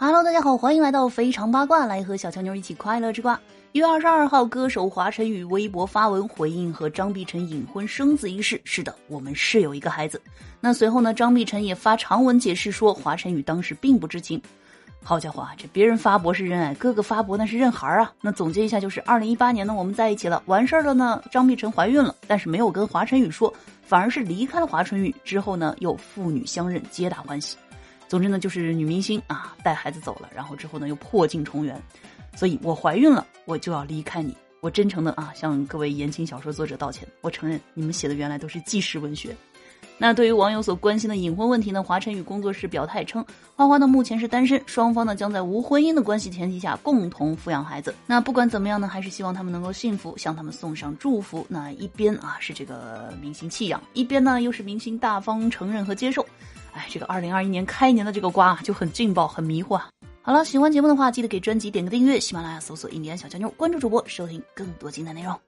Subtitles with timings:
[0.00, 3.36] Hello，大家好，欢迎来到非常八卦，来和小乔妞一起快乐吃瓜。
[3.72, 8.60] 一月二十二号，歌手华晨宇微博发文回应和张碧晨隐婚生子一事。
[8.62, 10.22] 是的，我们是有一个孩子。
[10.60, 14.40] 那随后呢，张碧晨也发长文解释说，华晨宇当时并不知情。
[15.02, 18.12] 好家伙啊，这别人发博是认爱，哥哥发博那是认孩儿啊。
[18.20, 23.52] 那总结一下就是，二零一八年呢，我们在一起了，完事儿了呢，张碧晨怀孕了，但是没有跟华晨宇说，
[23.82, 27.56] 反而是离开了华晨宇之后呢，又父女相认，皆大欢喜。
[28.08, 31.80] 总之呢，就是女明星啊带孩子走了，然后之后呢又破镜重圆，
[32.34, 34.34] 所以我怀孕了，我就要离开你。
[34.60, 39.36] 我真诚的啊向各位言情小说作者道歉，我承认你们写的原来都是纪实文学。
[40.00, 47.94] 那对于网友所关心的隐婚问题呢，华晨宇工作室表态称，花花呢目前是单身，双方呢将在无婚姻的关系前提下共同抚养孩子。
[48.06, 51.46] 那不管怎么样呢，还是希望他们能够幸福，向他们送上祝福。
[51.48, 56.24] 那一边啊是这个明星弃养，一边呢又是明星大方承认和接受。
[56.78, 59.80] 哎，这个二零二一年开年的这个瓜就很劲爆，很迷惑！
[60.22, 65.47] 好了，喜欢节目的话，记得给专辑点个订阅，喜马拉雅搜索“印第安小娇妞”，关注主播，收听更多精彩内容。